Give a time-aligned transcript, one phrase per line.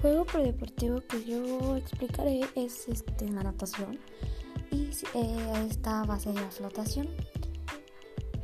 [0.00, 3.98] juego predeportivo que yo explicaré es este, la natación
[4.70, 7.08] y eh, esta base de la flotación,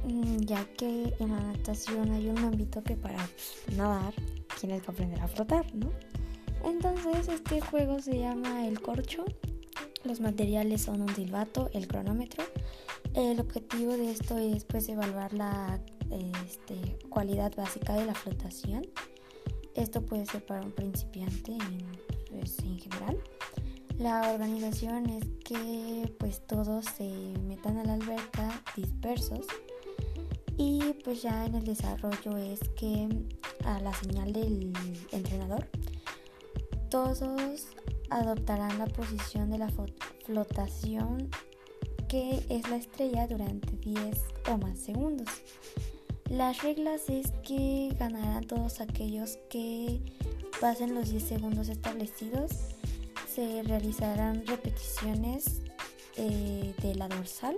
[0.04, 4.14] mm, ya que en la natación hay un ámbito que para pues, nadar
[4.61, 5.90] tienes que aprender a flotar, ¿no?
[6.64, 9.25] Entonces este juego se llama el corcho,
[10.05, 12.45] los materiales son un silbato, el cronómetro.
[13.14, 15.80] El objetivo de esto es pues evaluar la
[16.11, 18.82] este, cualidad básica de la flotación.
[19.74, 21.78] Esto puede ser para un principiante en,
[22.30, 23.19] pues, en general.
[23.98, 27.09] La organización es que pues todos se
[27.47, 29.47] metan a la alberca dispersos
[30.56, 33.09] y pues ya en el desarrollo es que
[33.64, 34.73] a la señal del
[35.12, 35.69] entrenador
[36.91, 37.69] todos
[38.11, 39.70] adoptarán la posición de la
[40.25, 41.30] flotación
[42.09, 44.19] que es la estrella durante 10
[44.52, 45.28] o más segundos.
[46.30, 50.01] Las reglas es que ganarán todos aquellos que
[50.60, 52.53] pasen los 10 segundos establecidos.
[53.33, 55.61] Se realizarán repeticiones
[56.17, 57.56] eh, de la dorsal.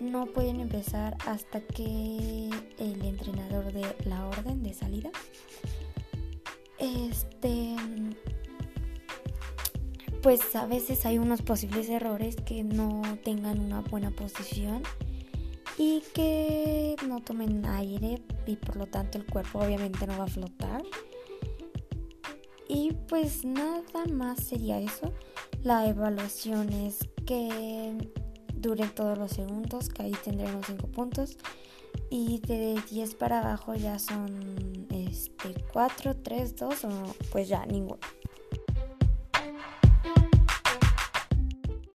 [0.00, 5.10] No pueden empezar hasta que el entrenador dé la orden de salida.
[6.78, 7.76] Este
[10.22, 14.82] pues a veces hay unos posibles errores que no tengan una buena posición
[15.84, 20.28] y que no tomen aire y por lo tanto el cuerpo obviamente no va a
[20.28, 20.84] flotar.
[22.68, 25.12] Y pues nada más sería eso.
[25.64, 27.98] La evaluación es que
[28.54, 31.36] dure todos los segundos, que ahí tendremos 5 puntos.
[32.10, 36.90] Y de 10 para abajo ya son este 4, 3, 2 o
[37.32, 37.98] pues ya ninguno.